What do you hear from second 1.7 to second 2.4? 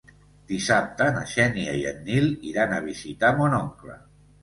i en Nil